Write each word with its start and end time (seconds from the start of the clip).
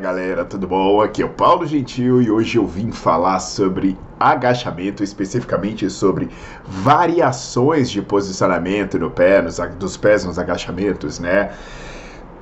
Galera, 0.00 0.46
tudo 0.46 0.66
bom? 0.66 1.02
Aqui 1.02 1.22
é 1.22 1.26
o 1.26 1.28
Paulo 1.28 1.66
Gentil 1.66 2.22
e 2.22 2.30
hoje 2.30 2.56
eu 2.56 2.66
vim 2.66 2.90
falar 2.90 3.38
sobre 3.38 3.98
agachamento, 4.18 5.04
especificamente 5.04 5.90
sobre 5.90 6.30
variações 6.66 7.90
de 7.90 8.00
posicionamento 8.00 8.98
no 8.98 9.10
pé, 9.10 9.42
nos, 9.42 9.58
dos 9.78 9.98
pés 9.98 10.24
nos 10.24 10.38
agachamentos, 10.38 11.20
né? 11.20 11.52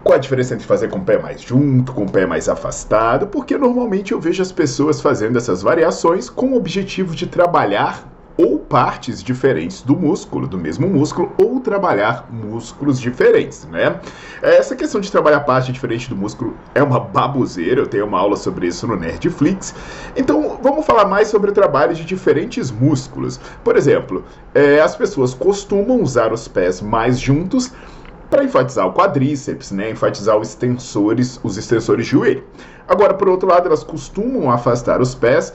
Qual 0.04 0.14
a 0.14 0.18
diferença 0.18 0.54
entre 0.54 0.66
fazer 0.66 0.88
com 0.88 0.98
o 0.98 1.04
pé 1.04 1.18
mais 1.18 1.42
junto, 1.42 1.92
com 1.92 2.04
o 2.04 2.10
pé 2.10 2.24
mais 2.24 2.48
afastado? 2.48 3.26
Porque 3.26 3.58
normalmente 3.58 4.12
eu 4.12 4.20
vejo 4.20 4.40
as 4.40 4.52
pessoas 4.52 5.00
fazendo 5.00 5.36
essas 5.36 5.60
variações 5.60 6.30
com 6.30 6.52
o 6.52 6.56
objetivo 6.56 7.12
de 7.12 7.26
trabalhar 7.26 8.06
ou 8.38 8.60
partes 8.60 9.20
diferentes 9.20 9.82
do 9.82 9.96
músculo, 9.96 10.46
do 10.46 10.56
mesmo 10.56 10.86
músculo, 10.88 11.32
ou 11.36 11.58
trabalhar 11.58 12.28
músculos 12.30 13.00
diferentes, 13.00 13.66
né? 13.66 14.00
Essa 14.40 14.76
questão 14.76 15.00
de 15.00 15.10
trabalhar 15.10 15.40
parte 15.40 15.72
diferente 15.72 16.08
do 16.08 16.14
músculo 16.14 16.56
é 16.72 16.80
uma 16.80 17.00
baboseira, 17.00 17.80
eu 17.80 17.86
tenho 17.88 18.06
uma 18.06 18.20
aula 18.20 18.36
sobre 18.36 18.68
isso 18.68 18.86
no 18.86 18.94
Nerdflix. 18.94 19.74
Então, 20.16 20.60
vamos 20.62 20.86
falar 20.86 21.04
mais 21.04 21.26
sobre 21.26 21.50
o 21.50 21.52
trabalho 21.52 21.92
de 21.94 22.04
diferentes 22.04 22.70
músculos. 22.70 23.40
Por 23.64 23.76
exemplo, 23.76 24.24
é, 24.54 24.80
as 24.80 24.94
pessoas 24.94 25.34
costumam 25.34 26.00
usar 26.00 26.32
os 26.32 26.46
pés 26.46 26.80
mais 26.80 27.18
juntos 27.18 27.72
para 28.30 28.44
enfatizar 28.44 28.86
o 28.86 28.92
quadríceps, 28.92 29.72
né? 29.72 29.90
enfatizar 29.90 30.38
os 30.38 30.50
extensores, 30.50 31.40
os 31.42 31.56
extensores 31.56 32.04
de 32.04 32.12
joelho. 32.12 32.44
Agora, 32.86 33.14
por 33.14 33.28
outro 33.28 33.48
lado, 33.48 33.66
elas 33.66 33.82
costumam 33.82 34.50
afastar 34.50 35.00
os 35.00 35.14
pés 35.14 35.52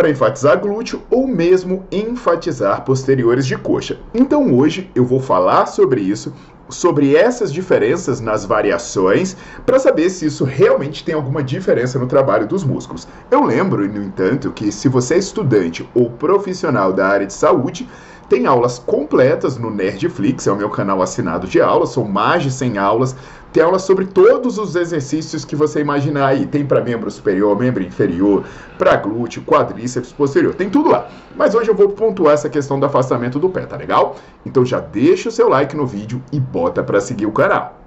para 0.00 0.08
enfatizar 0.08 0.58
glúteo 0.58 1.02
ou 1.10 1.26
mesmo 1.26 1.84
enfatizar 1.92 2.86
posteriores 2.86 3.46
de 3.46 3.54
coxa. 3.54 3.98
Então 4.14 4.54
hoje 4.54 4.90
eu 4.94 5.04
vou 5.04 5.20
falar 5.20 5.66
sobre 5.66 6.00
isso, 6.00 6.32
sobre 6.70 7.14
essas 7.14 7.52
diferenças 7.52 8.18
nas 8.18 8.46
variações, 8.46 9.36
para 9.66 9.78
saber 9.78 10.08
se 10.08 10.24
isso 10.24 10.42
realmente 10.42 11.04
tem 11.04 11.14
alguma 11.14 11.42
diferença 11.42 11.98
no 11.98 12.06
trabalho 12.06 12.46
dos 12.46 12.64
músculos. 12.64 13.06
Eu 13.30 13.44
lembro, 13.44 13.86
no 13.86 14.02
entanto, 14.02 14.50
que 14.52 14.72
se 14.72 14.88
você 14.88 15.16
é 15.16 15.18
estudante 15.18 15.86
ou 15.94 16.08
profissional 16.08 16.94
da 16.94 17.06
área 17.06 17.26
de 17.26 17.34
saúde, 17.34 17.86
tem 18.26 18.46
aulas 18.46 18.78
completas 18.78 19.58
no 19.58 19.70
Nerdflix, 19.70 20.46
é 20.46 20.52
o 20.52 20.56
meu 20.56 20.70
canal 20.70 21.02
assinado 21.02 21.46
de 21.46 21.60
aulas, 21.60 21.90
são 21.90 22.04
mais 22.04 22.44
de 22.44 22.50
100 22.50 22.78
aulas. 22.78 23.16
Tem 23.52 23.62
aulas 23.62 23.82
sobre 23.82 24.06
todos 24.06 24.58
os 24.58 24.76
exercícios 24.76 25.44
que 25.44 25.56
você 25.56 25.80
imaginar 25.80 26.26
aí. 26.28 26.46
Tem 26.46 26.64
para 26.64 26.80
membro 26.80 27.10
superior, 27.10 27.58
membro 27.58 27.82
inferior, 27.82 28.44
para 28.78 28.96
glúteo, 28.96 29.42
quadríceps 29.42 30.12
posterior. 30.12 30.54
Tem 30.54 30.70
tudo 30.70 30.90
lá. 30.90 31.08
Mas 31.34 31.54
hoje 31.54 31.68
eu 31.68 31.74
vou 31.74 31.88
pontuar 31.88 32.34
essa 32.34 32.48
questão 32.48 32.78
do 32.78 32.86
afastamento 32.86 33.40
do 33.40 33.48
pé, 33.48 33.66
tá 33.66 33.76
legal? 33.76 34.16
Então 34.46 34.64
já 34.64 34.78
deixa 34.78 35.28
o 35.28 35.32
seu 35.32 35.48
like 35.48 35.76
no 35.76 35.86
vídeo 35.86 36.22
e 36.32 36.38
bota 36.38 36.82
para 36.82 37.00
seguir 37.00 37.26
o 37.26 37.32
canal. 37.32 37.79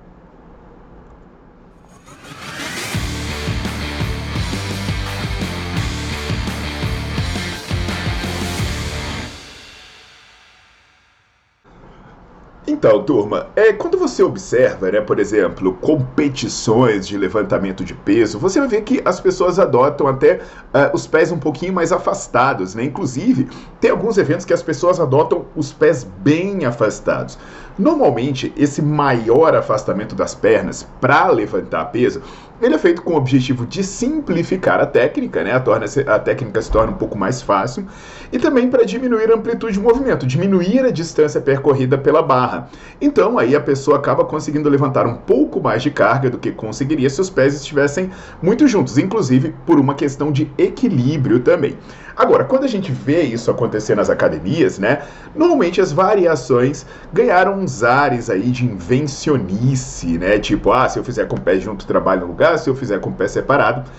Então, 12.85 13.01
turma, 13.01 13.47
é, 13.55 13.71
quando 13.71 13.97
você 13.97 14.21
observa, 14.21 14.91
né, 14.91 14.99
por 14.99 15.17
exemplo, 15.17 15.73
competições 15.75 17.07
de 17.07 17.17
levantamento 17.17 17.81
de 17.81 17.93
peso, 17.93 18.37
você 18.37 18.59
vai 18.59 18.67
ver 18.67 18.81
que 18.81 19.01
as 19.05 19.21
pessoas 19.21 19.57
adotam 19.57 20.05
até 20.05 20.33
uh, 20.33 20.93
os 20.93 21.07
pés 21.07 21.31
um 21.31 21.39
pouquinho 21.39 21.71
mais 21.71 21.93
afastados, 21.93 22.75
né? 22.75 22.83
Inclusive, 22.83 23.47
tem 23.79 23.89
alguns 23.89 24.17
eventos 24.17 24.45
que 24.45 24.51
as 24.51 24.61
pessoas 24.61 24.99
adotam 24.99 25.45
os 25.55 25.71
pés 25.71 26.03
bem 26.03 26.65
afastados. 26.65 27.39
Normalmente, 27.79 28.51
esse 28.57 28.81
maior 28.81 29.55
afastamento 29.55 30.13
das 30.13 30.35
pernas 30.35 30.85
para 30.99 31.29
levantar 31.29 31.85
peso, 31.85 32.21
ele 32.65 32.75
é 32.75 32.77
feito 32.77 33.01
com 33.01 33.13
o 33.13 33.17
objetivo 33.17 33.65
de 33.65 33.83
simplificar 33.83 34.79
a 34.79 34.85
técnica, 34.85 35.43
né? 35.43 35.53
A, 35.53 35.59
torna 35.59 35.85
a 36.07 36.19
técnica 36.19 36.61
se 36.61 36.71
torna 36.71 36.91
um 36.91 36.95
pouco 36.95 37.17
mais 37.17 37.41
fácil, 37.41 37.85
e 38.31 38.39
também 38.39 38.69
para 38.69 38.83
diminuir 38.83 39.31
a 39.31 39.35
amplitude 39.35 39.73
de 39.73 39.79
movimento, 39.79 40.25
diminuir 40.25 40.79
a 40.85 40.91
distância 40.91 41.41
percorrida 41.41 41.97
pela 41.97 42.21
barra. 42.21 42.69
Então, 43.01 43.37
aí 43.37 43.55
a 43.55 43.61
pessoa 43.61 43.97
acaba 43.97 44.25
conseguindo 44.25 44.69
levantar 44.69 45.05
um 45.05 45.15
pouco 45.15 45.61
mais 45.61 45.83
de 45.83 45.91
carga 45.91 46.29
do 46.29 46.37
que 46.37 46.51
conseguiria 46.51 47.09
se 47.09 47.21
os 47.21 47.29
pés 47.29 47.53
estivessem 47.53 48.09
muito 48.41 48.67
juntos, 48.67 48.97
inclusive 48.97 49.53
por 49.65 49.79
uma 49.79 49.93
questão 49.95 50.31
de 50.31 50.51
equilíbrio 50.57 51.39
também. 51.39 51.77
Agora, 52.15 52.43
quando 52.43 52.63
a 52.63 52.67
gente 52.67 52.91
vê 52.91 53.23
isso 53.23 53.49
acontecer 53.49 53.95
nas 53.95 54.07
academias, 54.07 54.77
né, 54.77 55.01
normalmente 55.35 55.81
as 55.81 55.91
variações 55.91 56.85
ganharam 57.11 57.57
uns 57.57 57.83
ares 57.83 58.29
aí 58.29 58.51
de 58.51 58.65
invencionice, 58.65 60.19
né, 60.19 60.37
tipo, 60.37 60.71
ah, 60.71 60.87
se 60.87 60.99
eu 60.99 61.03
fizer 61.03 61.25
com 61.25 61.35
o 61.35 61.41
pé 61.41 61.59
junto, 61.59 61.87
trabalho 61.87 62.21
no 62.21 62.27
lugar, 62.27 62.52
se 62.57 62.69
eu 62.69 62.75
fizer 62.75 62.99
com 62.99 63.09
o 63.09 63.13
pé 63.13 63.27
separado, 63.27 63.89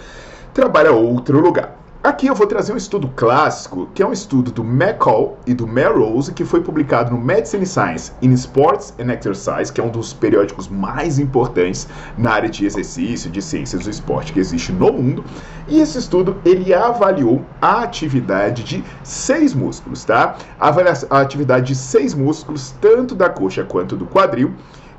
trabalha 0.52 0.92
outro 0.92 1.40
lugar. 1.40 1.84
Aqui 2.04 2.26
eu 2.26 2.34
vou 2.34 2.46
trazer 2.46 2.70
um 2.70 2.76
estudo 2.76 3.08
clássico, 3.16 3.88
que 3.94 4.02
é 4.02 4.06
um 4.06 4.12
estudo 4.12 4.52
do 4.52 4.62
McCall 4.62 5.38
e 5.46 5.54
do 5.54 5.66
Melrose, 5.66 6.34
que 6.34 6.44
foi 6.44 6.60
publicado 6.60 7.10
no 7.10 7.18
Medicine 7.18 7.64
Science 7.64 8.12
in 8.20 8.30
Sports 8.32 8.92
and 9.00 9.10
Exercise, 9.10 9.72
que 9.72 9.80
é 9.80 9.84
um 9.84 9.88
dos 9.88 10.12
periódicos 10.12 10.68
mais 10.68 11.18
importantes 11.18 11.88
na 12.18 12.32
área 12.32 12.50
de 12.50 12.66
exercício, 12.66 13.30
de 13.30 13.40
ciências 13.40 13.84
do 13.84 13.90
esporte 13.90 14.34
que 14.34 14.38
existe 14.38 14.70
no 14.70 14.92
mundo. 14.92 15.24
E 15.66 15.80
esse 15.80 15.96
estudo, 15.96 16.36
ele 16.44 16.74
avaliou 16.74 17.42
a 17.58 17.84
atividade 17.84 18.62
de 18.64 18.84
seis 19.02 19.54
músculos, 19.54 20.04
tá? 20.04 20.36
A, 20.60 20.68
a 21.08 21.20
atividade 21.22 21.68
de 21.68 21.74
seis 21.74 22.12
músculos, 22.12 22.74
tanto 22.82 23.14
da 23.14 23.30
coxa 23.30 23.64
quanto 23.64 23.96
do 23.96 24.04
quadril, 24.04 24.52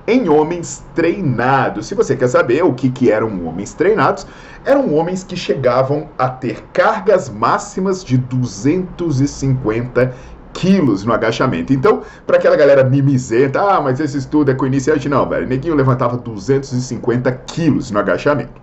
em 0.08 0.30
homens 0.30 0.84
treinados. 0.94 1.88
Se 1.88 1.96
você 1.96 2.16
quer 2.16 2.28
saber 2.28 2.64
o 2.64 2.74
que, 2.74 2.90
que 2.90 3.12
eram 3.12 3.46
homens 3.46 3.74
treinados, 3.74 4.26
eram 4.64 4.94
homens 4.94 5.24
que 5.24 5.36
chegavam 5.36 6.10
a 6.18 6.30
ter 6.30 6.64
cargas 6.74 7.30
máximas 7.30 8.04
de 8.04 8.18
250 8.18 10.14
quilos 10.54 11.04
no 11.04 11.14
agachamento. 11.14 11.74
Então, 11.74 12.02
para 12.26 12.38
aquela 12.38 12.56
galera 12.56 12.84
mimizenta, 12.84 13.62
ah, 13.62 13.82
mas 13.82 14.00
esse 14.00 14.18
estudo 14.18 14.52
é 14.52 14.54
com 14.54 14.66
iniciante, 14.66 15.10
não, 15.10 15.28
velho. 15.28 15.48
Neguinho 15.48 15.76
levantava 15.76 16.18
250 16.18 17.32
quilos 17.48 17.92
no 17.92 18.00
agachamento. 18.00 18.62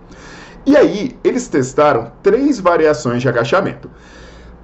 E 0.65 0.75
aí, 0.75 1.17
eles 1.23 1.47
testaram 1.47 2.11
três 2.23 2.59
variações 2.59 3.21
de 3.21 3.29
agachamento 3.29 3.89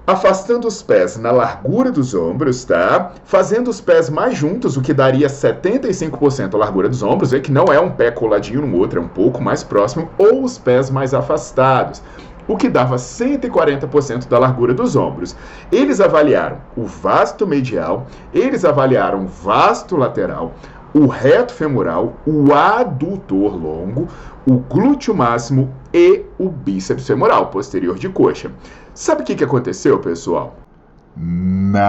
afastando 0.10 0.68
os 0.68 0.82
pés 0.82 1.18
na 1.18 1.30
largura 1.30 1.92
dos 1.92 2.16
ombros, 2.16 2.66
tá? 2.66 3.12
Fazendo 3.26 3.68
os 3.68 3.80
pés 3.80 4.10
mais 4.10 4.36
juntos, 4.36 4.76
o 4.76 4.82
que 4.82 4.92
daria 4.92 5.28
75% 5.28 6.56
a 6.56 6.58
largura 6.58 6.90
dos 6.90 7.04
ombros, 7.04 7.30
vê 7.30 7.40
que 7.40 7.52
não 7.52 7.66
é 7.66 7.80
um 7.80 7.92
pé 7.92 8.10
coladinho 8.10 8.66
no 8.66 8.78
outro, 8.78 9.00
é 9.00 9.04
um 9.04 9.08
pouco 9.08 9.40
mais 9.40 9.64
próximo, 9.64 10.10
ou 10.18 10.44
os 10.44 10.58
pés 10.58 10.90
mais 10.90 11.14
afastados, 11.14 12.02
o 12.48 12.58
que 12.58 12.68
dava 12.68 12.96
140% 12.96 14.28
da 14.28 14.40
largura 14.40 14.74
dos 14.74 14.96
ombros. 14.96 15.36
Eles 15.72 16.02
avaliaram 16.02 16.58
o 16.76 16.86
vasto 16.86 17.46
medial, 17.46 18.08
eles 18.34 18.66
avaliaram 18.66 19.26
o 19.26 19.28
vasto 19.28 19.96
lateral, 19.96 20.56
o 20.92 21.06
reto 21.06 21.54
femoral, 21.54 22.16
o 22.26 22.52
adutor 22.52 23.56
longo, 23.56 24.08
o 24.48 24.58
glúteo 24.58 25.14
máximo 25.14 25.72
e 25.94 26.24
o 26.40 26.50
bíceps 26.50 27.06
femoral 27.06 27.48
posterior 27.48 28.00
de 28.00 28.10
coxa. 28.10 28.52
Sabe 29.00 29.22
o 29.22 29.26
que, 29.26 29.34
que 29.34 29.46
aconteceu, 29.46 29.98
pessoal? 30.00 30.58
Nada. 31.16 31.88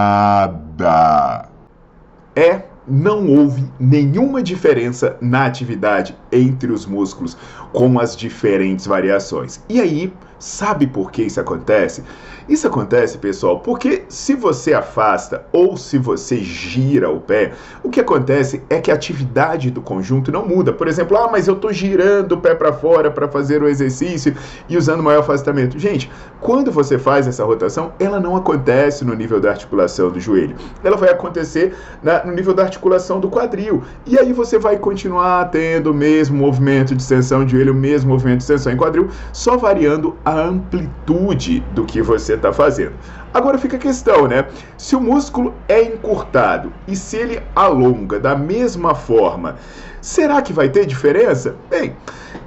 É, 2.36 2.62
não 2.86 3.26
houve 3.26 3.68
nenhuma 3.80 4.40
diferença 4.40 5.16
na 5.20 5.44
atividade 5.44 6.16
entre 6.30 6.70
os 6.70 6.86
músculos 6.86 7.36
com 7.72 7.98
as 7.98 8.16
diferentes 8.16 8.86
variações. 8.86 9.60
E 9.68 9.80
aí 9.80 10.12
Sabe 10.40 10.86
por 10.86 11.12
que 11.12 11.22
isso 11.22 11.38
acontece? 11.38 12.02
Isso 12.48 12.66
acontece, 12.66 13.18
pessoal, 13.18 13.60
porque 13.60 14.04
se 14.08 14.34
você 14.34 14.72
afasta 14.72 15.44
ou 15.52 15.76
se 15.76 15.98
você 15.98 16.38
gira 16.38 17.08
o 17.08 17.20
pé, 17.20 17.52
o 17.80 17.90
que 17.90 18.00
acontece 18.00 18.62
é 18.68 18.80
que 18.80 18.90
a 18.90 18.94
atividade 18.94 19.70
do 19.70 19.80
conjunto 19.80 20.32
não 20.32 20.44
muda. 20.44 20.72
Por 20.72 20.88
exemplo, 20.88 21.16
ah, 21.16 21.28
mas 21.30 21.46
eu 21.46 21.54
estou 21.54 21.72
girando 21.72 22.32
o 22.32 22.40
pé 22.40 22.54
para 22.54 22.72
fora 22.72 23.10
para 23.10 23.28
fazer 23.28 23.62
o 23.62 23.68
exercício 23.68 24.34
e 24.68 24.76
usando 24.76 25.02
maior 25.02 25.20
afastamento. 25.20 25.78
Gente, 25.78 26.10
quando 26.40 26.72
você 26.72 26.98
faz 26.98 27.28
essa 27.28 27.44
rotação, 27.44 27.92
ela 28.00 28.18
não 28.18 28.34
acontece 28.34 29.04
no 29.04 29.14
nível 29.14 29.40
da 29.40 29.50
articulação 29.50 30.10
do 30.10 30.18
joelho. 30.18 30.56
Ela 30.82 30.96
vai 30.96 31.10
acontecer 31.10 31.76
na, 32.02 32.24
no 32.24 32.32
nível 32.32 32.54
da 32.54 32.62
articulação 32.64 33.20
do 33.20 33.28
quadril. 33.28 33.84
E 34.06 34.18
aí 34.18 34.32
você 34.32 34.58
vai 34.58 34.76
continuar 34.78 35.50
tendo 35.50 35.90
o 35.90 35.94
mesmo 35.94 36.38
movimento 36.38 36.96
de 36.96 37.02
extensão 37.02 37.44
de 37.44 37.52
joelho, 37.52 37.72
o 37.72 37.76
mesmo 37.76 38.10
movimento 38.10 38.38
de 38.38 38.44
extensão 38.44 38.72
em 38.72 38.76
quadril, 38.76 39.08
só 39.32 39.56
variando 39.56 40.16
a 40.24 40.29
a 40.30 40.44
amplitude 40.46 41.60
do 41.72 41.84
que 41.84 42.00
você 42.00 42.34
está 42.34 42.52
fazendo. 42.52 42.92
Agora 43.32 43.58
fica 43.58 43.76
a 43.76 43.80
questão, 43.80 44.26
né? 44.26 44.46
Se 44.76 44.96
o 44.96 45.00
músculo 45.00 45.54
é 45.68 45.82
encurtado 45.82 46.72
e 46.86 46.96
se 46.96 47.16
ele 47.16 47.42
alonga 47.54 48.18
da 48.18 48.36
mesma 48.36 48.94
forma, 48.94 49.56
será 50.00 50.42
que 50.42 50.52
vai 50.52 50.68
ter 50.68 50.86
diferença? 50.86 51.54
Bem, 51.68 51.96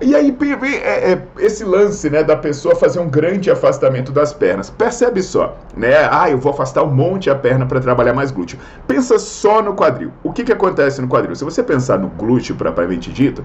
e 0.02 0.16
aí 0.16 0.36
é, 0.84 1.14
é, 1.14 1.22
esse 1.40 1.64
lance, 1.64 2.10
né, 2.10 2.24
da 2.24 2.36
pessoa 2.36 2.76
fazer 2.76 3.00
um 3.00 3.10
grande 3.10 3.50
afastamento 3.50 4.12
das 4.12 4.34
pernas. 4.34 4.70
Percebe 4.70 5.22
só, 5.22 5.58
né? 5.76 6.08
Ah, 6.12 6.30
eu 6.30 6.38
vou 6.38 6.52
afastar 6.52 6.84
um 6.84 6.94
monte 6.94 7.30
a 7.30 7.36
perna 7.36 7.66
para 7.66 7.80
trabalhar 7.80 8.14
mais 8.14 8.32
glúteo. 8.32 8.60
Pensa 8.88 9.18
só 9.18 9.62
no 9.62 9.74
quadril. 9.76 10.12
O 10.22 10.34
que 10.34 10.44
que 10.44 10.52
acontece 10.52 11.02
no 11.02 11.08
quadril? 11.08 11.36
Se 11.36 11.46
você 11.46 11.64
pensar 11.64 11.98
no 11.98 12.10
glúteo 12.10 12.56
propriamente 12.56 13.12
dito, 13.12 13.44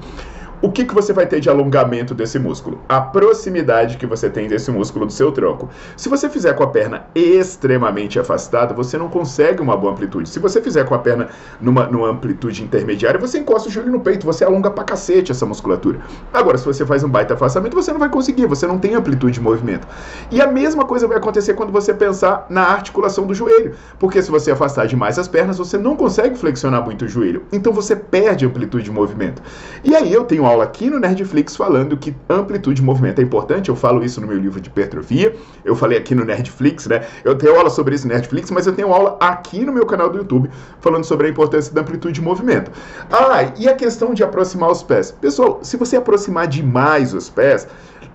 o 0.60 0.72
que, 0.72 0.84
que 0.84 0.94
você 0.94 1.12
vai 1.12 1.26
ter 1.26 1.38
de 1.38 1.48
alongamento 1.48 2.14
desse 2.14 2.38
músculo? 2.38 2.80
A 2.88 3.00
proximidade 3.00 3.96
que 3.96 4.06
você 4.06 4.28
tem 4.28 4.48
desse 4.48 4.70
músculo 4.70 5.06
do 5.06 5.12
seu 5.12 5.30
tronco. 5.30 5.68
Se 5.96 6.08
você 6.08 6.28
fizer 6.28 6.52
com 6.54 6.64
a 6.64 6.66
perna 6.66 7.06
extremamente 7.14 8.18
afastada, 8.18 8.74
você 8.74 8.98
não 8.98 9.08
consegue 9.08 9.62
uma 9.62 9.76
boa 9.76 9.92
amplitude. 9.92 10.28
Se 10.28 10.40
você 10.40 10.60
fizer 10.60 10.84
com 10.84 10.94
a 10.94 10.98
perna 10.98 11.28
numa, 11.60 11.86
numa 11.86 12.08
amplitude 12.08 12.64
intermediária, 12.64 13.20
você 13.20 13.38
encosta 13.38 13.68
o 13.68 13.72
joelho 13.72 13.92
no 13.92 14.00
peito, 14.00 14.26
você 14.26 14.44
alonga 14.44 14.70
pra 14.70 14.82
cacete 14.82 15.30
essa 15.30 15.46
musculatura. 15.46 16.00
Agora, 16.32 16.58
se 16.58 16.64
você 16.64 16.84
faz 16.84 17.04
um 17.04 17.08
baita 17.08 17.34
afastamento, 17.34 17.74
você 17.74 17.92
não 17.92 18.00
vai 18.00 18.08
conseguir, 18.08 18.46
você 18.46 18.66
não 18.66 18.78
tem 18.78 18.94
amplitude 18.94 19.34
de 19.34 19.40
movimento. 19.40 19.86
E 20.30 20.40
a 20.40 20.46
mesma 20.46 20.84
coisa 20.84 21.06
vai 21.06 21.18
acontecer 21.18 21.54
quando 21.54 21.70
você 21.70 21.94
pensar 21.94 22.46
na 22.50 22.62
articulação 22.62 23.26
do 23.26 23.34
joelho. 23.34 23.74
Porque 23.98 24.20
se 24.20 24.30
você 24.30 24.50
afastar 24.50 24.86
demais 24.86 25.18
as 25.18 25.28
pernas, 25.28 25.58
você 25.58 25.78
não 25.78 25.94
consegue 25.94 26.36
flexionar 26.36 26.84
muito 26.84 27.04
o 27.04 27.08
joelho. 27.08 27.44
Então 27.52 27.72
você 27.72 27.94
perde 27.94 28.44
amplitude 28.44 28.84
de 28.84 28.90
movimento. 28.90 29.40
E 29.84 29.94
aí 29.94 30.12
eu 30.12 30.24
tenho 30.24 30.47
aula 30.48 30.64
aqui 30.64 30.90
no 30.90 30.98
Nerdflix 30.98 31.56
falando 31.56 31.96
que 31.96 32.14
amplitude 32.28 32.80
de 32.80 32.82
movimento 32.82 33.20
é 33.20 33.24
importante. 33.24 33.68
Eu 33.68 33.76
falo 33.76 34.04
isso 34.04 34.20
no 34.20 34.26
meu 34.26 34.38
livro 34.38 34.60
de 34.60 34.68
hipertrofia. 34.68 35.34
Eu 35.64 35.76
falei 35.76 35.98
aqui 35.98 36.14
no 36.14 36.24
Nerdflix, 36.24 36.86
né? 36.86 37.06
Eu 37.24 37.36
tenho 37.36 37.56
aula 37.56 37.70
sobre 37.70 37.94
isso 37.94 38.06
no 38.06 38.14
Nerdflix, 38.14 38.50
mas 38.50 38.66
eu 38.66 38.72
tenho 38.72 38.92
aula 38.92 39.16
aqui 39.20 39.64
no 39.64 39.72
meu 39.72 39.86
canal 39.86 40.08
do 40.10 40.18
YouTube 40.18 40.50
falando 40.80 41.04
sobre 41.04 41.26
a 41.26 41.30
importância 41.30 41.72
da 41.72 41.80
amplitude 41.82 42.14
de 42.14 42.22
movimento. 42.22 42.70
Ah, 43.10 43.52
e 43.56 43.68
a 43.68 43.74
questão 43.74 44.14
de 44.14 44.22
aproximar 44.22 44.70
os 44.70 44.82
pés. 44.82 45.10
Pessoal, 45.10 45.60
se 45.62 45.76
você 45.76 45.96
aproximar 45.96 46.46
demais 46.46 47.14
os 47.14 47.28
pés, 47.28 47.66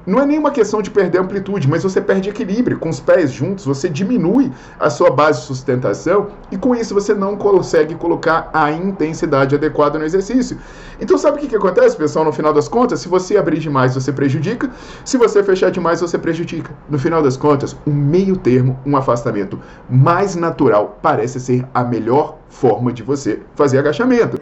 não 0.06 0.20
é 0.20 0.26
nenhuma 0.26 0.52
questão 0.52 0.82
de 0.82 0.92
perder 0.92 1.20
amplitude, 1.20 1.68
mas 1.68 1.84
você 1.84 2.02
perde 2.02 2.30
equilíbrio. 2.30 2.78
Com 2.78 2.90
os 2.90 3.00
pés 3.00 3.32
juntos, 3.32 3.66
você 3.66 3.88
diminui 3.88 4.52
a 4.80 4.90
sua 4.90 5.10
base 5.10 5.40
de 5.40 5.46
sustentação 5.46 6.28
e 6.52 6.58
com 6.58 6.76
isso 6.76 6.94
você 6.94 7.14
não 7.14 7.38
consegue 7.38 7.96
colocar 7.96 8.50
a 8.54 8.72
intensidade 8.72 9.56
adequada 9.56 9.98
no 9.98 10.04
exercício. 10.06 10.58
Então, 11.00 11.18
sabe 11.18 11.38
o 11.38 11.40
que, 11.40 11.48
que 11.48 11.56
acontece, 11.56 11.96
pessoal? 11.96 12.26
No 12.26 12.34
final 12.34 12.54
das 12.54 12.68
contas, 12.68 13.00
se 13.00 13.08
você 13.08 13.38
abrir 13.38 13.60
demais, 13.60 13.96
você 13.96 14.12
prejudica. 14.12 14.70
Se 15.06 15.18
você 15.18 15.42
fechar 15.42 15.72
demais, 15.72 16.02
você 16.02 16.18
prejudica. 16.18 16.72
No 16.90 17.00
final 17.00 17.24
das 17.24 17.38
contas, 17.38 17.76
um 17.88 17.94
meio 17.94 18.36
termo, 18.36 18.78
um 18.86 18.98
afastamento 18.98 19.60
mais 19.90 20.36
natural, 20.36 21.00
parece 21.02 21.40
ser 21.40 21.66
a 21.74 21.84
melhor 21.84 22.38
forma 22.50 22.92
de 22.92 23.04
você 23.04 23.40
fazer 23.56 23.80
agachamento. 23.80 24.40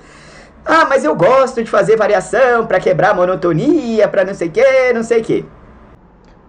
Ah, 0.65 0.85
mas 0.85 1.03
eu 1.03 1.15
gosto 1.15 1.63
de 1.63 1.69
fazer 1.69 1.97
variação 1.97 2.65
para 2.67 2.79
quebrar 2.79 3.11
a 3.11 3.13
monotonia, 3.13 4.07
para 4.07 4.23
não 4.23 4.33
sei 4.33 4.47
o 4.47 4.51
que, 4.51 4.93
não 4.93 5.03
sei 5.03 5.21
o 5.21 5.23
que. 5.23 5.45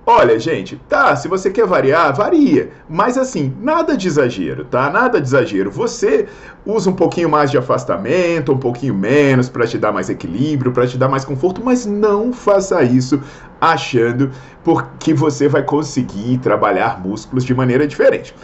Olha, 0.04 0.36
gente, 0.36 0.80
tá, 0.88 1.14
se 1.14 1.28
você 1.28 1.48
quer 1.48 1.64
variar, 1.64 2.12
varia. 2.12 2.70
Mas 2.88 3.16
assim, 3.16 3.54
nada 3.60 3.96
de 3.96 4.08
exagero, 4.08 4.64
tá? 4.64 4.90
Nada 4.90 5.20
de 5.20 5.28
exagero. 5.28 5.70
Você 5.70 6.26
usa 6.66 6.90
um 6.90 6.92
pouquinho 6.92 7.30
mais 7.30 7.52
de 7.52 7.56
afastamento, 7.56 8.52
um 8.52 8.58
pouquinho 8.58 8.94
menos 8.94 9.48
para 9.48 9.64
te 9.64 9.78
dar 9.78 9.92
mais 9.92 10.10
equilíbrio, 10.10 10.72
para 10.72 10.88
te 10.88 10.98
dar 10.98 11.08
mais 11.08 11.24
conforto, 11.24 11.62
mas 11.64 11.86
não 11.86 12.32
faça 12.32 12.82
isso 12.82 13.22
achando 13.60 14.32
porque 14.64 15.14
você 15.14 15.46
vai 15.46 15.62
conseguir 15.62 16.38
trabalhar 16.38 17.00
músculos 17.00 17.44
de 17.44 17.54
maneira 17.54 17.86
diferente. 17.86 18.34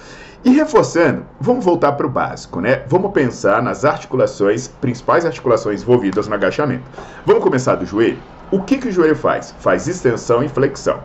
E 0.44 0.50
reforçando, 0.50 1.26
vamos 1.40 1.64
voltar 1.64 1.92
para 1.92 2.06
o 2.06 2.10
básico, 2.10 2.60
né? 2.60 2.84
Vamos 2.86 3.10
pensar 3.12 3.60
nas 3.60 3.84
articulações, 3.84 4.68
principais 4.68 5.26
articulações 5.26 5.82
envolvidas 5.82 6.28
no 6.28 6.34
agachamento. 6.34 6.84
Vamos 7.26 7.42
começar 7.42 7.74
do 7.74 7.84
joelho? 7.84 8.18
O 8.50 8.62
que, 8.62 8.78
que 8.78 8.88
o 8.88 8.92
joelho 8.92 9.16
faz? 9.16 9.52
Faz 9.58 9.88
extensão 9.88 10.42
e 10.42 10.48
flexão. 10.48 11.00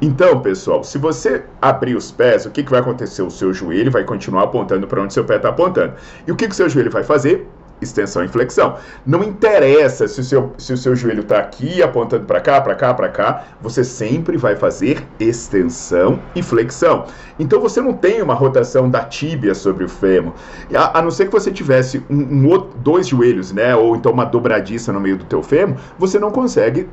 Então, 0.00 0.40
pessoal, 0.40 0.84
se 0.84 0.96
você 0.96 1.42
abrir 1.60 1.96
os 1.96 2.12
pés, 2.12 2.46
o 2.46 2.50
que, 2.50 2.62
que 2.62 2.70
vai 2.70 2.78
acontecer? 2.78 3.20
O 3.22 3.30
seu 3.30 3.52
joelho 3.52 3.90
vai 3.90 4.04
continuar 4.04 4.44
apontando 4.44 4.86
para 4.86 5.02
onde 5.02 5.12
seu 5.12 5.24
pé 5.24 5.36
está 5.36 5.48
apontando. 5.48 5.94
E 6.24 6.30
o 6.30 6.36
que, 6.36 6.46
que 6.46 6.52
o 6.52 6.56
seu 6.56 6.68
joelho 6.68 6.90
vai 6.90 7.02
fazer? 7.02 7.48
Extensão 7.80 8.24
e 8.24 8.28
flexão. 8.28 8.76
Não 9.06 9.22
interessa 9.22 10.06
se 10.08 10.20
o 10.20 10.24
seu, 10.24 10.52
se 10.58 10.72
o 10.72 10.76
seu 10.76 10.94
joelho 10.96 11.22
está 11.22 11.38
aqui 11.38 11.82
apontando 11.82 12.24
para 12.24 12.40
cá, 12.40 12.60
para 12.60 12.74
cá, 12.74 12.94
para 12.94 13.08
cá, 13.08 13.44
você 13.60 13.84
sempre 13.84 14.36
vai 14.36 14.56
fazer 14.56 15.06
extensão 15.18 16.18
e 16.34 16.42
flexão. 16.42 17.06
Então 17.38 17.60
você 17.60 17.80
não 17.80 17.92
tem 17.92 18.20
uma 18.22 18.34
rotação 18.34 18.90
da 18.90 19.04
tíbia 19.04 19.54
sobre 19.54 19.84
o 19.84 19.88
fêmur, 19.88 20.32
a, 20.74 20.98
a 20.98 21.02
não 21.02 21.10
ser 21.10 21.26
que 21.26 21.32
você 21.32 21.50
tivesse 21.50 22.02
um, 22.10 22.16
um, 22.16 22.68
dois 22.76 23.06
joelhos, 23.08 23.52
né, 23.52 23.74
ou 23.74 23.96
então 23.96 24.12
uma 24.12 24.24
dobradiça 24.24 24.92
no 24.92 25.00
meio 25.00 25.16
do 25.16 25.24
teu 25.24 25.42
fêmur, 25.42 25.76
você 25.98 26.18
não 26.18 26.30
consegue 26.30 26.88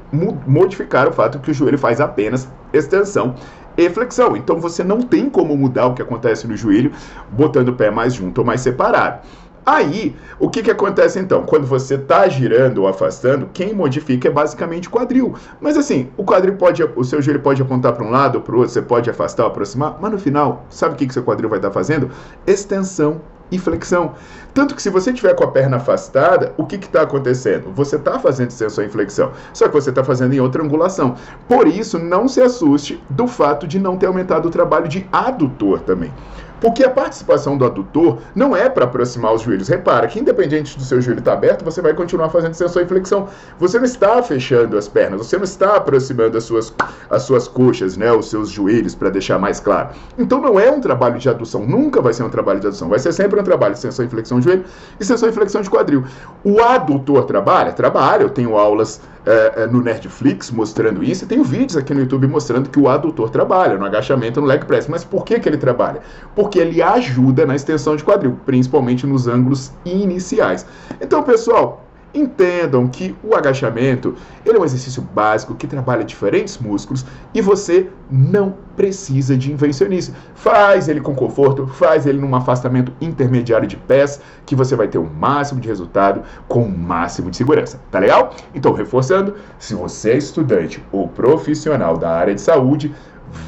modificar 0.45 1.07
o 1.07 1.13
fato 1.13 1.39
que 1.39 1.51
o 1.51 1.53
joelho 1.53 1.77
faz 1.77 1.99
apenas 1.99 2.47
extensão 2.73 3.35
e 3.77 3.89
flexão. 3.89 4.35
Então 4.35 4.59
você 4.59 4.83
não 4.83 5.01
tem 5.01 5.29
como 5.29 5.55
mudar 5.55 5.87
o 5.87 5.93
que 5.93 6.01
acontece 6.01 6.47
no 6.47 6.55
joelho 6.55 6.91
botando 7.31 7.69
o 7.69 7.73
pé 7.73 7.89
mais 7.91 8.13
junto 8.13 8.39
ou 8.39 8.45
mais 8.45 8.61
separado. 8.61 9.19
Aí, 9.65 10.15
o 10.39 10.47
que, 10.47 10.61
que 10.61 10.69
acontece 10.69 11.17
então? 11.19 11.43
Quando 11.43 11.65
você 11.65 11.95
está 11.95 12.27
girando 12.27 12.83
ou 12.83 12.87
afastando, 12.87 13.49
quem 13.51 13.73
modifica 13.73 14.27
é 14.27 14.31
basicamente 14.31 14.87
o 14.87 14.91
quadril. 14.91 15.33
Mas 15.59 15.75
assim, 15.75 16.09
o 16.15 16.23
quadril 16.23 16.55
pode, 16.55 16.83
o 16.83 17.03
seu 17.03 17.19
joelho 17.19 17.39
pode 17.39 17.61
apontar 17.61 17.93
para 17.93 18.05
um 18.05 18.11
lado 18.11 18.35
ou 18.35 18.41
para 18.41 18.53
o 18.53 18.59
outro, 18.59 18.71
você 18.71 18.81
pode 18.81 19.09
afastar 19.09 19.43
ou 19.43 19.49
aproximar, 19.49 19.97
mas 19.99 20.11
no 20.11 20.19
final, 20.19 20.65
sabe 20.69 20.93
o 20.93 20.97
que, 20.97 21.07
que 21.07 21.13
seu 21.13 21.23
quadril 21.23 21.49
vai 21.49 21.57
estar 21.57 21.69
tá 21.69 21.73
fazendo? 21.73 22.11
Extensão 22.45 23.21
e 23.51 23.59
flexão. 23.59 24.13
Tanto 24.53 24.75
que 24.75 24.81
se 24.81 24.89
você 24.89 25.11
tiver 25.11 25.33
com 25.35 25.43
a 25.43 25.51
perna 25.51 25.77
afastada, 25.77 26.53
o 26.57 26.65
que 26.65 26.75
está 26.75 27.01
acontecendo? 27.01 27.71
Você 27.73 27.95
está 27.95 28.19
fazendo 28.19 28.49
extensão 28.49 28.83
e 28.83 28.89
flexão, 28.89 29.31
só 29.53 29.67
que 29.67 29.73
você 29.73 29.89
está 29.89 30.03
fazendo 30.03 30.33
em 30.33 30.39
outra 30.39 30.63
angulação. 30.63 31.15
Por 31.47 31.67
isso, 31.67 31.99
não 31.99 32.27
se 32.27 32.41
assuste 32.41 33.01
do 33.09 33.27
fato 33.27 33.67
de 33.67 33.79
não 33.79 33.97
ter 33.97 34.05
aumentado 34.05 34.47
o 34.47 34.51
trabalho 34.51 34.87
de 34.87 35.07
adutor 35.11 35.81
também. 35.81 36.11
Porque 36.59 36.83
a 36.83 36.89
participação 36.89 37.57
do 37.57 37.65
adutor 37.65 38.19
não 38.33 38.55
é 38.55 38.69
para 38.69 38.85
aproximar 38.85 39.33
os 39.33 39.41
joelhos. 39.41 39.67
Repara 39.67 40.07
que, 40.07 40.19
independente 40.19 40.77
do 40.77 40.83
seu 40.83 41.01
joelho 41.01 41.19
estar 41.19 41.31
tá 41.31 41.37
aberto, 41.37 41.65
você 41.65 41.81
vai 41.81 41.93
continuar 41.93 42.29
fazendo 42.29 42.51
extensão 42.51 42.81
e 42.81 42.85
flexão. 42.85 43.27
Você 43.59 43.77
não 43.77 43.85
está 43.85 44.21
fechando 44.23 44.77
as 44.77 44.87
pernas, 44.87 45.25
você 45.25 45.37
não 45.37 45.43
está 45.43 45.75
aproximando 45.75 46.37
as 46.37 46.43
suas, 46.43 46.73
as 47.09 47.23
suas 47.23 47.47
coxas, 47.47 47.97
né, 47.97 48.11
os 48.11 48.29
seus 48.29 48.49
joelhos, 48.49 48.95
para 48.95 49.09
deixar 49.09 49.37
mais 49.37 49.59
claro. 49.59 49.89
Então 50.17 50.41
não 50.41 50.59
é 50.59 50.71
um 50.71 50.79
trabalho 50.79 51.19
de 51.19 51.29
adução, 51.29 51.65
nunca 51.65 52.01
vai 52.01 52.13
ser 52.13 52.23
um 52.23 52.29
trabalho 52.29 52.59
de 52.59 52.67
adução. 52.67 52.89
Vai 52.89 52.99
ser 52.99 53.11
sempre 53.11 53.39
um 53.39 53.43
trabalho 53.43 53.73
de 53.73 53.79
extensão 53.79 54.05
e 54.05 54.07
flexão 54.07 54.39
de 54.39 54.45
joelho 54.45 54.65
e 54.99 55.03
extensão 55.03 55.29
e 55.29 55.31
flexão 55.31 55.61
de 55.61 55.69
quadril. 55.69 56.03
O 56.43 56.61
adutor 56.61 57.25
trabalha? 57.25 57.71
Trabalha. 57.71 58.23
Eu 58.23 58.29
tenho 58.29 58.57
aulas 58.57 59.01
é, 59.25 59.67
no 59.67 59.81
Nerdflix 59.81 60.51
mostrando 60.51 61.03
isso, 61.03 61.25
e 61.25 61.27
tenho 61.27 61.43
vídeos 61.43 61.75
aqui 61.75 61.93
no 61.93 62.01
YouTube 62.01 62.27
mostrando 62.27 62.69
que 62.69 62.79
o 62.79 62.87
adutor 62.87 63.29
trabalha 63.29 63.77
no 63.77 63.85
agachamento 63.85 64.39
no 64.39 64.47
leg 64.47 64.65
press. 64.65 64.87
Mas 64.87 65.03
por 65.03 65.25
que, 65.25 65.39
que 65.39 65.49
ele 65.49 65.57
trabalha? 65.57 66.01
Porque 66.35 66.59
ele 66.59 66.81
ajuda 66.81 67.45
na 67.45 67.55
extensão 67.55 67.95
de 67.95 68.03
quadril, 68.03 68.37
principalmente 68.45 69.07
nos 69.07 69.27
ângulos 69.27 69.71
iniciais. 69.83 70.65
Então, 71.01 71.23
pessoal, 71.23 71.83
entendam 72.15 72.87
que 72.87 73.15
o 73.23 73.35
agachamento 73.35 74.15
ele 74.45 74.57
é 74.57 74.59
um 74.59 74.65
exercício 74.65 75.01
básico 75.01 75.55
que 75.55 75.67
trabalha 75.67 76.03
diferentes 76.03 76.57
músculos 76.57 77.05
e 77.33 77.41
você 77.41 77.89
não 78.09 78.55
precisa 78.75 79.37
de 79.37 79.51
invencionice. 79.51 80.13
Faz 80.33 80.87
ele 80.87 81.01
com 81.01 81.15
conforto, 81.15 81.67
faz 81.67 82.05
ele 82.05 82.19
num 82.19 82.35
afastamento 82.35 82.91
intermediário 83.01 83.67
de 83.67 83.77
pés, 83.77 84.21
que 84.45 84.55
você 84.55 84.75
vai 84.75 84.87
ter 84.87 84.97
o 84.97 85.09
máximo 85.09 85.59
de 85.59 85.67
resultado 85.67 86.21
com 86.47 86.63
o 86.63 86.77
máximo 86.77 87.29
de 87.29 87.37
segurança. 87.37 87.79
Tá 87.89 87.99
legal? 87.99 88.33
Então, 88.53 88.73
reforçando, 88.73 89.35
se 89.57 89.73
você 89.73 90.11
é 90.11 90.17
estudante 90.17 90.83
ou 90.91 91.07
profissional 91.07 91.97
da 91.97 92.11
área 92.11 92.35
de 92.35 92.41
saúde, 92.41 92.93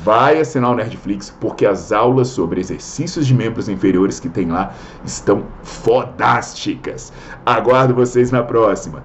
vai 0.03 0.39
assinar 0.39 0.72
o 0.72 0.75
Nerdflix, 0.75 1.29
porque 1.39 1.65
as 1.65 1.91
aulas 1.91 2.29
sobre 2.29 2.60
exercícios 2.60 3.27
de 3.27 3.34
membros 3.34 3.69
inferiores 3.69 4.19
que 4.19 4.29
tem 4.29 4.48
lá 4.48 4.74
estão 5.05 5.46
fodásticas. 5.63 7.12
Aguardo 7.46 7.93
vocês 7.93 8.31
na 8.31 8.43
próxima. 8.43 9.03